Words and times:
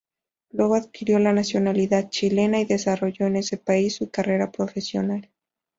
Luego 0.49 0.73
adquirió 0.73 1.19
la 1.19 1.31
nacionalidad 1.31 2.09
chilena 2.09 2.59
y 2.59 2.65
desarrolló 2.65 3.27
en 3.27 3.35
ese 3.35 3.57
país 3.57 3.97
su 3.97 4.09
carrera 4.09 4.51
profesional. 4.51 5.29